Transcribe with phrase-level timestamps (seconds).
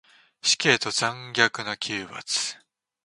[0.41, 2.57] 死刑と残虐な刑罰